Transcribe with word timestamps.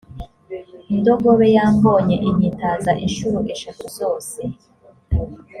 indogobe 0.93 1.47
yambonye, 1.57 2.15
inyitaza 2.29 2.91
incuro 3.05 3.39
eshatu 3.53 3.85
zose. 3.97 4.39